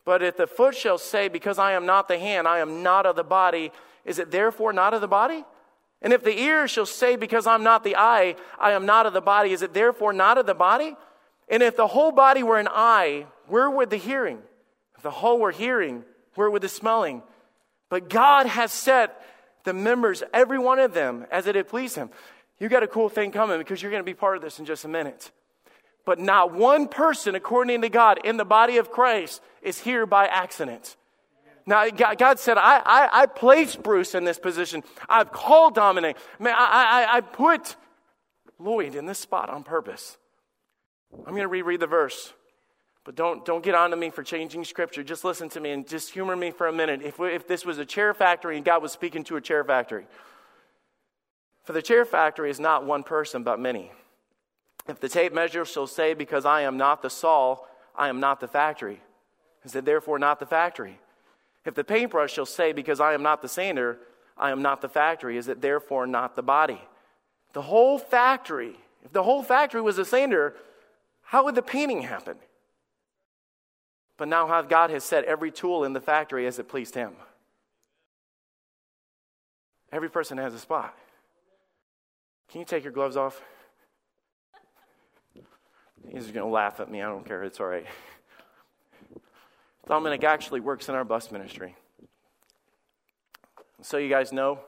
[0.03, 3.05] But if the foot shall say, Because I am not the hand, I am not
[3.05, 3.71] of the body,
[4.05, 5.43] is it therefore not of the body?
[6.01, 9.13] And if the ear shall say, Because I'm not the eye, I am not of
[9.13, 10.95] the body, is it therefore not of the body?
[11.47, 14.39] And if the whole body were an eye, where would the hearing?
[14.95, 16.03] If the whole were hearing,
[16.35, 17.23] where would the smelling?
[17.89, 19.21] But God has set
[19.63, 22.09] the members, every one of them, as it had pleased him.
[22.59, 24.65] You got a cool thing coming because you're going to be part of this in
[24.65, 25.31] just a minute.
[26.05, 30.25] But not one person, according to God, in the body of Christ is here by
[30.25, 30.95] accident.
[31.65, 34.83] Now, God said, I, I, I placed Bruce in this position.
[35.07, 36.17] I've called Dominic.
[36.39, 37.75] Man, I, I, I put
[38.59, 40.17] Lloyd in this spot on purpose.
[41.13, 42.33] I'm going to reread the verse.
[43.03, 45.03] But don't, don't get on to me for changing scripture.
[45.03, 47.01] Just listen to me and just humor me for a minute.
[47.01, 50.05] If, if this was a chair factory and God was speaking to a chair factory,
[51.63, 53.91] for the chair factory is not one person, but many.
[54.87, 57.57] If the tape measure shall say, Because I am not the saw,
[57.95, 59.01] I am not the factory,
[59.63, 60.99] is it therefore not the factory?
[61.65, 63.99] If the paintbrush shall say, Because I am not the sander,
[64.37, 66.81] I am not the factory, is it therefore not the body?
[67.53, 70.55] The whole factory, if the whole factory was a sander,
[71.21, 72.37] how would the painting happen?
[74.17, 77.13] But now how God has set every tool in the factory as it pleased him.
[79.91, 80.97] Every person has a spot.
[82.49, 83.41] Can you take your gloves off?
[86.07, 87.01] He's going to laugh at me.
[87.01, 87.43] I don't care.
[87.43, 87.85] It's all right.
[89.91, 91.75] Dominic actually works in our bus ministry.
[93.81, 94.61] So, you guys know,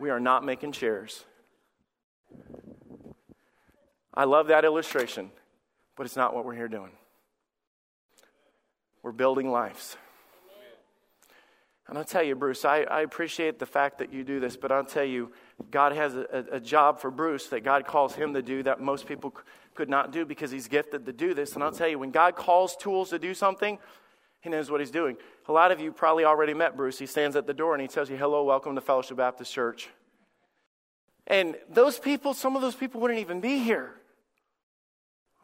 [0.00, 1.26] we are not making chairs.
[4.14, 5.30] I love that illustration,
[5.94, 6.92] but it's not what we're here doing.
[9.02, 9.98] We're building lives.
[11.86, 14.72] And I'll tell you, Bruce, I, I appreciate the fact that you do this, but
[14.72, 15.32] I'll tell you,
[15.70, 19.06] God has a, a, job for Bruce that God calls him to do that most
[19.06, 19.34] people
[19.74, 21.52] could not do because he's gifted to do this.
[21.52, 23.78] And I'll tell you, when God calls tools to do something,
[24.44, 25.16] he knows what he's doing.
[25.48, 26.98] A lot of you probably already met Bruce.
[26.98, 29.88] He stands at the door and he tells you, Hello, welcome to Fellowship Baptist Church.
[31.26, 33.94] And those people, some of those people wouldn't even be here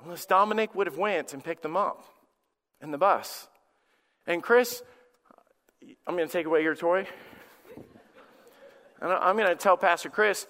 [0.05, 2.05] unless Dominic would have went and picked them up
[2.83, 3.49] in the bus.
[4.27, 4.83] And Chris,
[6.07, 7.07] I'm going to take away your toy.
[9.01, 10.47] And I'm going to tell Pastor Chris,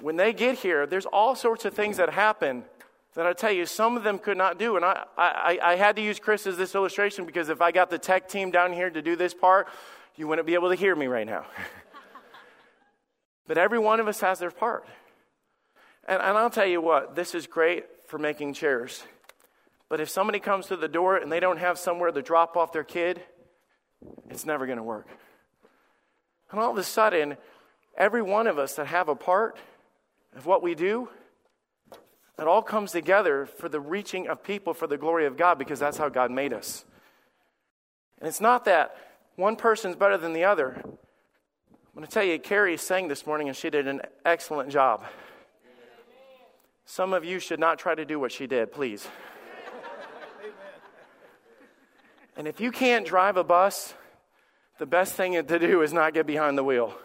[0.00, 2.62] when they get here, there's all sorts of things that happen
[3.14, 4.76] that I tell you, some of them could not do.
[4.76, 7.90] And I, I, I had to use Chris as this illustration because if I got
[7.90, 9.68] the tech team down here to do this part,
[10.16, 11.46] you wouldn't be able to hear me right now.
[13.46, 14.86] but every one of us has their part.
[16.06, 19.02] And, and I'll tell you what, this is great for making chairs.
[19.88, 22.72] But if somebody comes to the door and they don't have somewhere to drop off
[22.72, 23.22] their kid,
[24.28, 25.08] it's never going to work.
[26.50, 27.36] And all of a sudden,
[27.96, 29.58] every one of us that have a part
[30.36, 31.08] of what we do,
[32.38, 35.80] it all comes together for the reaching of people for the glory of God because
[35.80, 36.84] that's how God made us.
[38.20, 38.96] And it's not that
[39.36, 40.80] one person's better than the other.
[40.84, 45.04] I'm going to tell you, Carrie sang this morning and she did an excellent job.
[46.84, 49.06] Some of you should not try to do what she did, please.
[52.36, 53.94] And if you can't drive a bus,
[54.78, 56.96] the best thing to do is not get behind the wheel.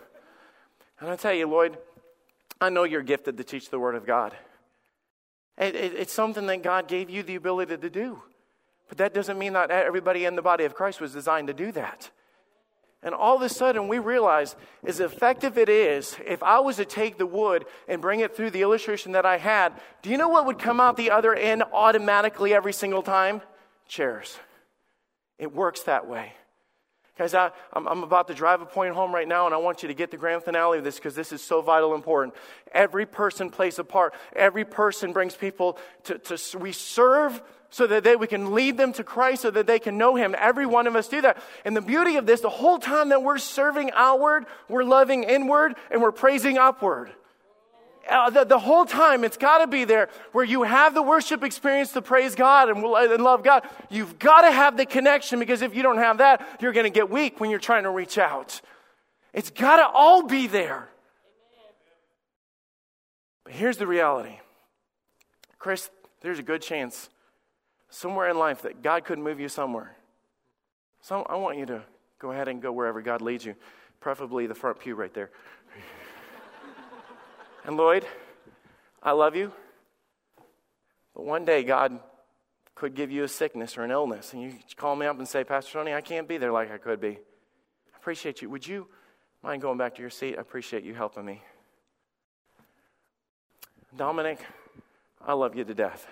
[1.00, 1.76] And I tell you, Lloyd,
[2.62, 4.36] I know you're gifted to teach the Word of God.
[5.58, 8.22] It, it, it's something that God gave you the ability to do.
[8.90, 11.72] But that doesn't mean that everybody in the body of Christ was designed to do
[11.72, 12.12] that.
[13.02, 16.86] And all of a sudden, we realize, as effective it is, if I was to
[16.86, 20.30] take the wood and bring it through the illustration that I had, do you know
[20.30, 23.42] what would come out the other end automatically every single time?
[23.90, 24.38] Chairs.
[25.38, 26.34] It works that way.
[27.16, 29.88] Guys, I, am about to drive a point home right now, and I want you
[29.88, 32.34] to get the grand finale of this because this is so vital important.
[32.72, 34.16] Every person plays a part.
[34.36, 38.94] Every person brings people to, to we serve so that they, we can lead them
[38.94, 40.36] to Christ so that they can know Him.
[40.38, 41.38] Every one of us do that.
[41.66, 45.76] And the beauty of this, the whole time that we're serving outward, we're loving inward
[45.92, 47.12] and we're praising upward.
[48.10, 51.42] Uh, the, the, whole time, it's got to be there where you have the worship
[51.44, 53.64] experience to praise God and, and love God.
[53.90, 56.90] You've got to have the connection because if you don't have that, you're going to
[56.90, 58.60] get weak when you're trying to reach out.
[59.34, 60.90] It's got to all be there.
[63.46, 64.40] But here's the reality
[65.58, 65.90] Chris,
[66.22, 67.10] there's a good chance
[67.90, 69.96] somewhere in life that God could move you somewhere.
[71.02, 71.84] So I want you to
[72.20, 73.56] go ahead and go wherever God leads you,
[74.00, 75.30] preferably the front pew right there.
[77.66, 78.06] And Lloyd,
[79.02, 79.52] I love you.
[81.14, 82.00] But one day God
[82.76, 85.44] could give you a sickness or an illness, and you call me up and say,
[85.44, 87.18] Pastor Tony, I can't be there like I could be.
[87.94, 88.50] I appreciate you.
[88.50, 88.88] Would you
[89.42, 90.36] mind going back to your seat?
[90.38, 91.42] I appreciate you helping me.
[93.96, 94.40] Dominic,
[95.26, 96.08] I love you to death.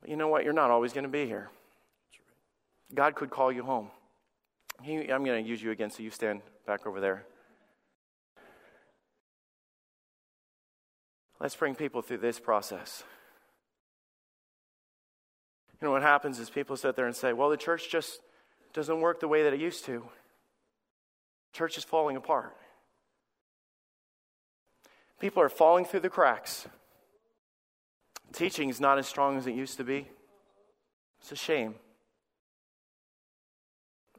[0.00, 0.44] But you know what?
[0.44, 1.50] You're not always going to be here.
[2.94, 3.90] God could call you home.
[4.82, 7.24] He, I'm going to use you again, so you stand back over there.
[11.42, 13.02] Let's bring people through this process.
[15.72, 18.20] You know what happens is people sit there and say, well, the church just
[18.72, 20.04] doesn't work the way that it used to.
[21.52, 22.56] Church is falling apart.
[25.18, 26.68] People are falling through the cracks.
[28.32, 30.06] Teaching is not as strong as it used to be.
[31.22, 31.74] It's a shame.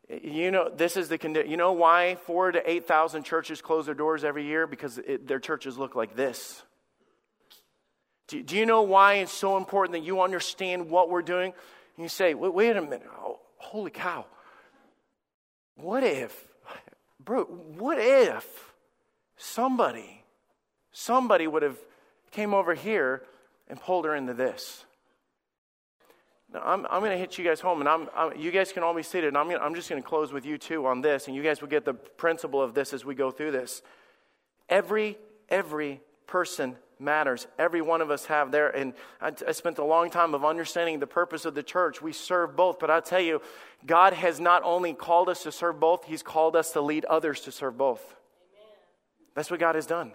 [0.10, 1.50] You know, this is the condition.
[1.50, 4.68] You know why four to 8,000 churches close their doors every year?
[4.68, 6.64] Because it, their churches look like this.
[8.34, 11.54] Do, do, you know why it's so important that you understand what we're doing?
[11.96, 13.04] And you say, wait, wait a minute.
[13.16, 14.26] Oh, holy cow.
[15.76, 16.48] What if,
[17.24, 18.74] bro, what if
[19.38, 20.24] somebody,
[20.92, 21.78] somebody would have
[22.32, 23.22] came over here
[23.68, 24.84] and pulled her into this.
[26.52, 28.82] Now, I'm, I'm going to hit you guys home, and I'm, I'm, you guys can
[28.82, 31.02] all be seated, and I'm, gonna, I'm just going to close with you too on
[31.02, 33.84] this, and you guys will get the principle of this as we go through this.
[34.70, 35.20] Every,
[35.50, 37.46] every person matters.
[37.60, 41.08] Every one of us have there, and I, spent a long time of understanding the
[41.08, 42.02] purpose of the church.
[42.02, 43.42] We serve both, but I tell you,
[43.86, 47.42] God has not only called us to serve both, He's called us to lead others
[47.42, 48.02] to serve both.
[48.02, 48.16] Amen.
[49.36, 50.14] That's what God has done.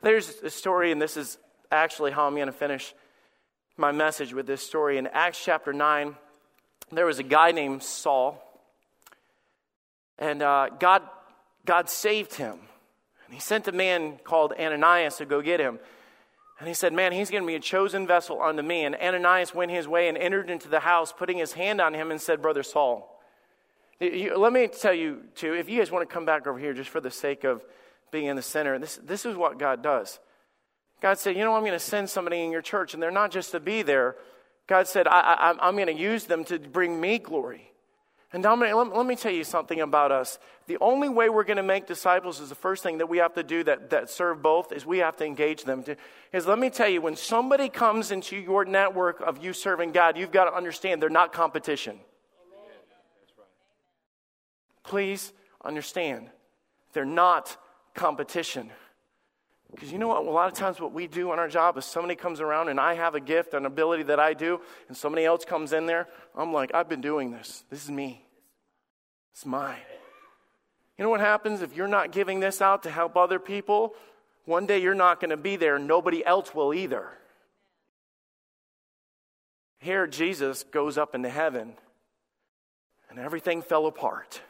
[0.00, 1.38] There's a story, and this is
[1.70, 2.94] actually how I'm going to finish
[3.76, 4.98] my message with this story.
[4.98, 6.16] In Acts chapter 9,
[6.92, 8.42] there was a guy named Saul,
[10.18, 11.02] and uh, God,
[11.64, 12.58] God saved him.
[13.28, 15.78] And he sent a man called Ananias to go get him.
[16.58, 18.84] And he said, Man, he's going to be a chosen vessel unto me.
[18.84, 22.10] And Ananias went his way and entered into the house, putting his hand on him
[22.10, 23.14] and said, Brother Saul.
[24.00, 26.72] You, let me tell you, too, if you guys want to come back over here
[26.72, 27.64] just for the sake of
[28.10, 30.20] being in the center, this, this is what God does.
[31.02, 33.30] God said, You know, I'm going to send somebody in your church, and they're not
[33.30, 34.16] just to be there.
[34.66, 37.72] God said, I, am going to use them to bring me glory.
[38.32, 40.38] And Dominic, let, let, me tell you something about us.
[40.66, 43.32] The only way we're going to make disciples is the first thing that we have
[43.34, 45.82] to do that, that serve both is we have to engage them.
[45.84, 45.96] To,
[46.32, 50.18] is let me tell you, when somebody comes into your network of you serving God,
[50.18, 51.98] you've got to understand they're not competition.
[54.84, 55.32] Please
[55.64, 56.28] understand,
[56.92, 57.56] they're not
[57.94, 58.70] competition.
[59.70, 60.24] Because you know what?
[60.24, 62.80] A lot of times, what we do on our job is somebody comes around and
[62.80, 66.08] I have a gift, an ability that I do, and somebody else comes in there.
[66.38, 67.64] I'm like, I've been doing this.
[67.68, 68.24] This is me.
[69.32, 69.76] It's mine.
[70.96, 73.94] You know what happens if you're not giving this out to help other people?
[74.44, 77.10] One day you're not going to be there, nobody else will either.
[79.80, 81.74] Here, Jesus goes up into heaven,
[83.10, 84.40] and everything fell apart.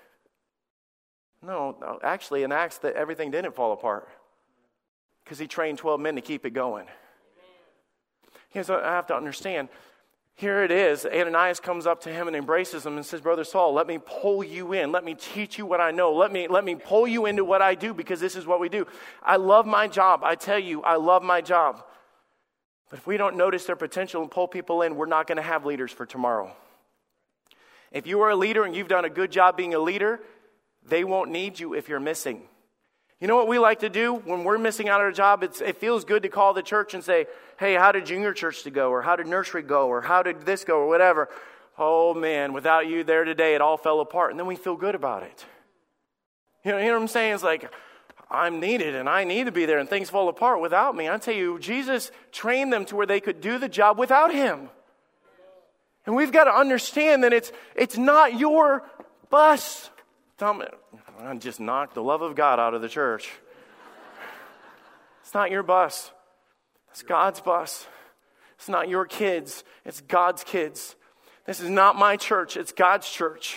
[1.42, 4.08] No, no actually, in Acts, that everything didn't fall apart
[5.22, 6.86] because he trained 12 men to keep it going.
[8.48, 9.68] Here's what I have to understand.
[10.38, 11.04] Here it is.
[11.04, 14.44] Ananias comes up to him and embraces him and says, Brother Saul, let me pull
[14.44, 14.92] you in.
[14.92, 16.14] Let me teach you what I know.
[16.14, 18.68] Let me, let me pull you into what I do because this is what we
[18.68, 18.86] do.
[19.20, 20.22] I love my job.
[20.22, 21.82] I tell you, I love my job.
[22.88, 25.42] But if we don't notice their potential and pull people in, we're not going to
[25.42, 26.54] have leaders for tomorrow.
[27.90, 30.20] If you are a leader and you've done a good job being a leader,
[30.86, 32.42] they won't need you if you're missing.
[33.20, 35.42] You know what we like to do when we're missing out on a job?
[35.42, 37.26] It's, it feels good to call the church and say,
[37.58, 38.90] hey, how did junior church to go?
[38.90, 39.88] Or how did nursery go?
[39.88, 40.78] Or how did this go?
[40.78, 41.28] Or whatever.
[41.76, 44.30] Oh man, without you there today, it all fell apart.
[44.30, 45.44] And then we feel good about it.
[46.64, 47.34] You know, you know what I'm saying?
[47.34, 47.68] It's like,
[48.30, 51.08] I'm needed and I need to be there and things fall apart without me.
[51.08, 54.68] I tell you, Jesus trained them to where they could do the job without him.
[56.06, 58.84] And we've got to understand that it's, it's not your
[59.30, 59.90] bus.
[60.36, 60.66] Tell me,
[61.20, 63.30] I just knocked the love of God out of the church.
[65.22, 66.12] It's not your bus.
[66.90, 67.86] It's God's bus.
[68.56, 69.64] It's not your kids.
[69.84, 70.94] It's God's kids.
[71.44, 72.56] This is not my church.
[72.56, 73.56] It's God's church.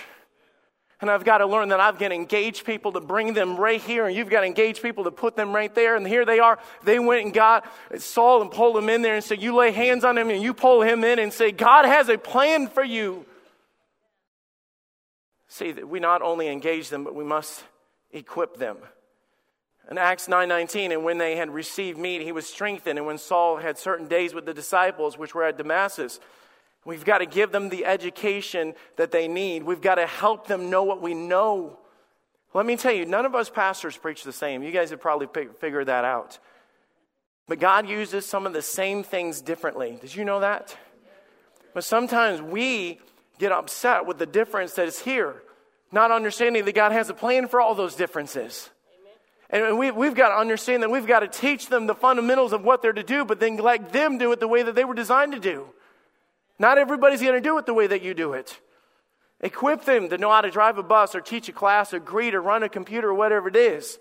[1.01, 3.82] And I've got to learn that I've got to engage people to bring them right
[3.82, 5.95] here, and you've got to engage people to put them right there.
[5.95, 6.59] And here they are.
[6.84, 7.66] They went and got
[7.97, 10.53] Saul and pulled him in there and said, You lay hands on him and you
[10.53, 13.26] pull him in and say, God has a plan for you.
[15.52, 17.64] See, that we not only engage them, but we must
[18.12, 18.78] equip them.
[19.89, 22.97] In Acts 9:19, and when they had received meat, he was strengthened.
[22.97, 26.22] And when Saul had certain days with the disciples, which were at Damascus,
[26.84, 29.64] We've got to give them the education that they need.
[29.64, 31.78] We've got to help them know what we know.
[32.54, 34.64] Let me tell you, none of us pastors preach the same.
[34.64, 35.28] You guys have probably
[35.60, 36.39] figured that out.
[37.47, 39.97] But God uses some of the same things differently.
[40.02, 40.76] Did you know that?
[41.74, 42.99] But sometimes we
[43.41, 45.41] get upset with the difference that is here,
[45.91, 48.69] not understanding that God has a plan for all those differences.
[49.49, 52.63] And we, we've got to understand that we've got to teach them the fundamentals of
[52.63, 54.93] what they're to do, but then let them do it the way that they were
[54.93, 55.65] designed to do.
[56.59, 58.59] Not everybody's going to do it the way that you do it.
[59.41, 62.35] Equip them to know how to drive a bus or teach a class or greet
[62.35, 63.97] or run a computer or whatever it is.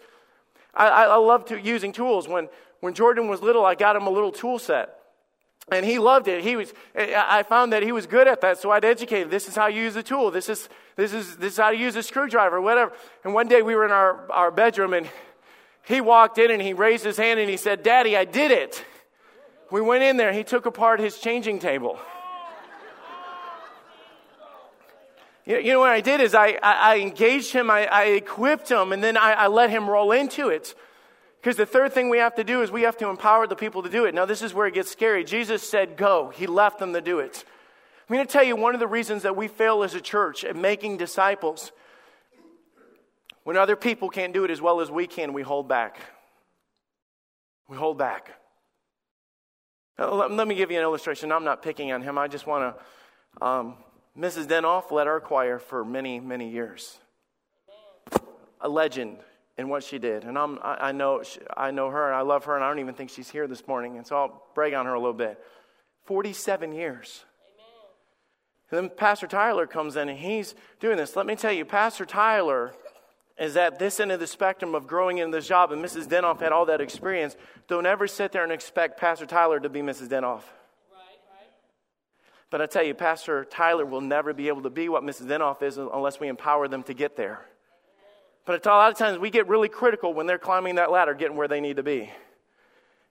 [0.74, 2.28] I, I, I love to, using tools.
[2.28, 4.99] When, when Jordan was little, I got him a little tool set.
[5.72, 6.42] And he loved it.
[6.42, 9.30] He was, I found that he was good at that, so I'd educate him.
[9.30, 10.30] This is how you use a tool.
[10.30, 12.92] This is, this is, this is how to use a screwdriver, whatever.
[13.24, 15.08] And one day we were in our, our bedroom and
[15.84, 18.84] he walked in and he raised his hand and he said, Daddy, I did it.
[19.70, 20.32] We went in there.
[20.32, 21.98] He took apart his changing table.
[25.46, 28.92] You know what I did is I, I, I engaged him, I, I, equipped him,
[28.92, 30.74] and then I, I let him roll into it.
[31.40, 33.82] Because the third thing we have to do is we have to empower the people
[33.82, 34.14] to do it.
[34.14, 35.24] Now, this is where it gets scary.
[35.24, 36.30] Jesus said, Go.
[36.34, 37.44] He left them to do it.
[38.08, 40.44] I'm going to tell you one of the reasons that we fail as a church
[40.44, 41.72] at making disciples.
[43.44, 45.98] When other people can't do it as well as we can, we hold back.
[47.68, 48.32] We hold back.
[49.98, 51.32] Now, let, me give you an illustration.
[51.32, 52.18] I'm not picking on him.
[52.18, 52.82] I just want to
[53.44, 53.76] um,
[54.18, 54.46] Mrs.
[54.46, 56.98] Denoff led our choir for many, many years.
[58.60, 59.18] A legend
[59.60, 60.24] in what she did.
[60.24, 61.22] And I'm, I, know,
[61.54, 63.68] I know her and I love her, and I don't even think she's here this
[63.68, 63.98] morning.
[63.98, 65.38] And so I'll brag on her a little bit.
[66.06, 67.24] 47 years.
[68.70, 71.14] And then Pastor Tyler comes in and he's doing this.
[71.14, 72.72] Let me tell you, Pastor Tyler
[73.38, 76.06] is at this end of the spectrum of growing in this job, and Mrs.
[76.06, 77.36] Denoff had all that experience.
[77.68, 80.08] Don't ever sit there and expect Pastor Tyler to be Mrs.
[80.08, 80.42] Denoff.
[82.50, 85.26] But I tell you, Pastor Tyler will never be able to be what Mrs.
[85.26, 87.40] Denoff is unless we empower them to get there.
[88.50, 91.36] But a lot of times we get really critical when they're climbing that ladder, getting
[91.36, 92.10] where they need to be.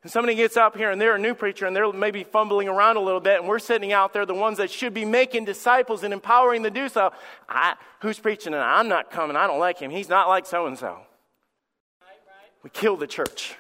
[0.04, 2.98] And somebody gets up here and they're a new preacher and they're maybe fumbling around
[2.98, 6.04] a little bit, and we're sitting out there, the ones that should be making disciples
[6.04, 7.14] and empowering to do so.
[7.48, 8.54] I, who's preaching?
[8.54, 9.38] And I'm not coming.
[9.38, 9.92] I don't like him.
[9.92, 11.00] He's not like so and so.
[12.62, 13.56] We kill the church.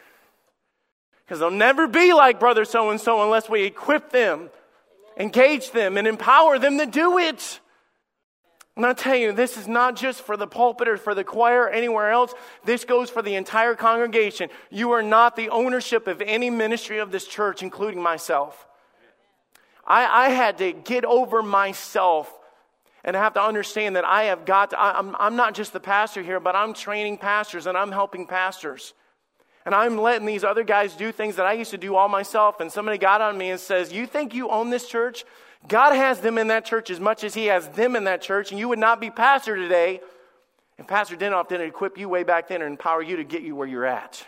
[1.23, 4.49] Because they'll never be like brother so and so unless we equip them
[5.17, 7.59] engage them and empower them to do it.
[8.79, 11.63] And I tell you, this is not just for the pulpit or for the choir
[11.63, 12.33] or anywhere else.
[12.63, 14.49] This goes for the entire congregation.
[14.69, 18.65] You are not the ownership of any ministry of this church, including myself.
[19.85, 22.33] I, I had to get over myself
[23.03, 25.73] and I have to understand that I have got to, I, I'm, I'm not just
[25.73, 28.93] the pastor here, but I'm training pastors and I'm helping pastors.
[29.65, 32.61] And I'm letting these other guys do things that I used to do all myself.
[32.61, 35.25] And somebody got on me and says, You think you own this church?
[35.67, 38.51] God has them in that church as much as He has them in that church,
[38.51, 40.01] and you would not be pastor today.
[40.77, 43.55] And Pastor Denoff didn't equip you way back then and empower you to get you
[43.55, 44.25] where you're at.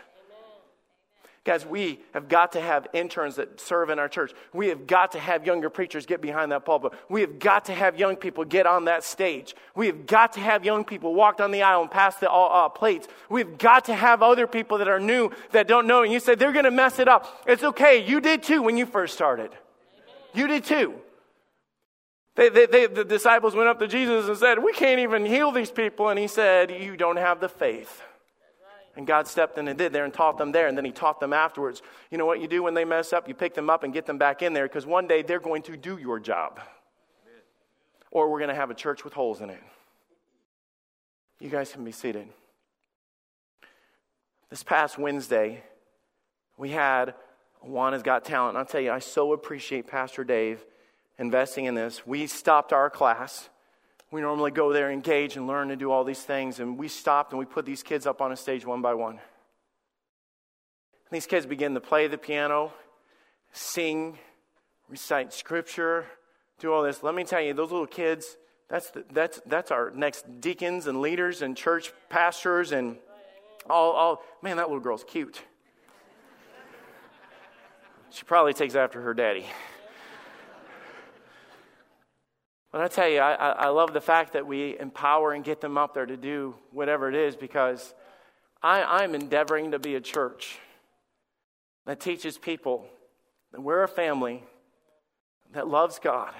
[1.44, 4.32] Guys, we have got to have interns that serve in our church.
[4.52, 6.92] We have got to have younger preachers get behind that pulpit.
[7.08, 9.56] We have got to have young people get on that stage.
[9.74, 12.44] We have got to have young people walk down the aisle and pass the uh,
[12.44, 13.08] uh plates.
[13.28, 16.04] We've got to have other people that are new that don't know.
[16.04, 17.42] And you say they're going to mess it up.
[17.44, 18.06] It's okay.
[18.06, 19.50] You did too when you first started.
[20.34, 20.94] You did too.
[22.34, 25.52] They, they, they, the disciples went up to Jesus and said, We can't even heal
[25.52, 26.08] these people.
[26.08, 28.02] And he said, You don't have the faith.
[28.96, 30.66] And God stepped in and did there and taught them there.
[30.66, 31.82] And then He taught them afterwards.
[32.10, 33.26] You know what you do when they mess up?
[33.26, 35.62] You pick them up and get them back in there because one day they're going
[35.62, 36.60] to do your job.
[38.10, 39.62] Or we're going to have a church with holes in it.
[41.40, 42.28] You guys can be seated.
[44.50, 45.62] This past Wednesday,
[46.58, 47.14] we had
[47.62, 48.50] Juana's Got Talent.
[48.50, 50.62] And I'll tell you, I so appreciate Pastor Dave
[51.22, 52.04] investing in this.
[52.04, 53.48] We stopped our class.
[54.10, 56.58] We normally go there, engage, and learn to do all these things.
[56.58, 59.12] And we stopped and we put these kids up on a stage one by one.
[59.14, 59.20] And
[61.12, 62.72] these kids begin to play the piano,
[63.52, 64.18] sing,
[64.90, 66.06] recite scripture,
[66.58, 67.02] do all this.
[67.02, 68.36] Let me tell you, those little kids,
[68.68, 72.96] that's, the, that's, that's our next deacons and leaders and church pastors and
[73.70, 74.22] all, all.
[74.42, 75.40] Man, that little girl's cute.
[78.10, 79.46] She probably takes after her daddy.
[82.72, 85.76] But I tell you, I, I love the fact that we empower and get them
[85.76, 87.94] up there to do whatever it is because
[88.62, 90.58] I, I'm endeavoring to be a church
[91.84, 92.86] that teaches people
[93.52, 94.42] that we're a family
[95.52, 96.32] that loves God,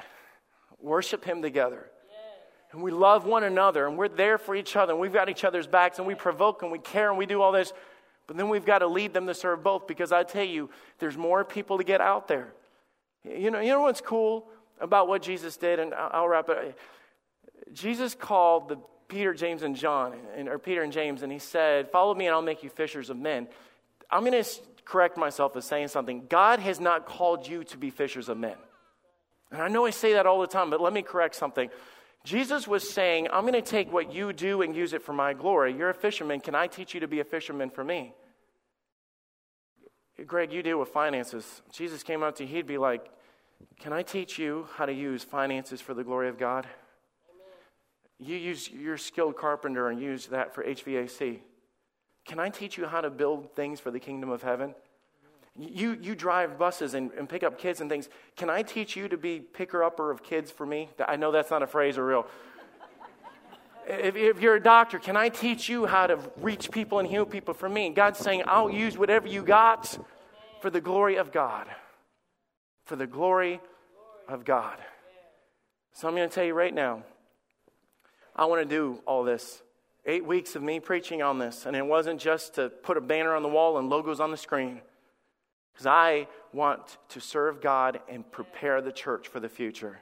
[0.81, 1.91] worship Him together.
[2.73, 5.45] And we love one another and we're there for each other and we've got each
[5.45, 7.75] other's backs and we provoke and we care and we do all this.
[8.27, 11.19] But then we've got to lead them to serve both because I tell you, there's
[11.19, 12.55] more people to get out there.
[13.25, 14.49] You know, you know what's cool
[14.83, 15.79] about what Jesus did?
[15.79, 16.77] And I'll wrap it.
[17.73, 18.79] Jesus called the
[19.09, 22.35] Peter, James, and John, and, or Peter and James, and he said, Follow me and
[22.35, 23.47] I'll make you fishers of men.
[24.11, 24.51] I'm going to
[24.85, 26.27] correct myself as saying something.
[26.29, 28.57] God has not called you to be fishers of men.
[29.51, 31.71] And I know I say that all the time, but let me correct something.
[32.25, 35.35] Jesus was saying, I'm going to take what you do and use it for my
[35.35, 35.75] glory.
[35.75, 36.41] You're a fisherman.
[36.41, 38.15] Can I teach you to be a fisherman for me?
[40.27, 41.63] Greg, you deal with finances.
[41.73, 43.11] Jesus came up to you, he'd be like,
[43.81, 46.67] Can I teach you how to use finances for the glory of God?
[47.31, 48.31] Amen.
[48.31, 51.41] You use your skilled carpenter and use that for HVAC.
[52.25, 54.75] Can I teach you how to build things for the kingdom of heaven?
[55.59, 58.09] You, you drive buses and, and pick up kids and things.
[58.37, 60.89] Can I teach you to be picker upper of kids for me?
[61.07, 62.27] I know that's not a phrase or real.
[63.87, 67.27] if, if you're a doctor, can I teach you how to reach people and heal
[67.27, 67.91] people for me?
[67.91, 69.99] God's saying, I'll use whatever you got
[70.63, 71.67] for the glory of God.
[72.85, 73.61] For the glory
[74.29, 74.79] of God.
[75.93, 77.05] So I'm going to tell you right now,
[78.35, 79.63] I want to do all this.
[80.05, 83.37] Eight weeks of me preaching on this, and it wasn't just to put a banner
[83.37, 84.81] on the wall and logos on the screen.
[85.73, 90.01] Because I want to serve God and prepare the church for the future.